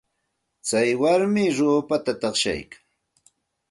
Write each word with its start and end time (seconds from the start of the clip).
Tsay 0.65 0.89
warmi 1.01 1.45
ruupata 1.57 2.13
taqshaykan. 2.21 2.81